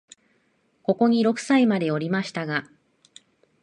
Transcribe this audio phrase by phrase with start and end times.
[0.81, 2.67] ここに六歳までおりましたが、